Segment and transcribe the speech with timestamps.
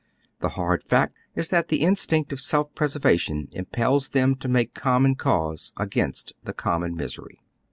[0.39, 5.13] The hard fact is that the instinct of self preservation impels them to make common
[5.13, 7.39] cause against the common misery.